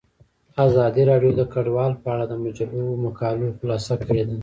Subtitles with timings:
[0.65, 4.21] ازادي راډیو د کډوال په اړه د مجلو مقالو خلاصه کړې.